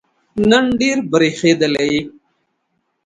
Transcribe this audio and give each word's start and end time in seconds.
نن 0.49 0.65
ډېر 0.79 0.97
برېښېدلی 1.11 1.85
یې 1.93 2.01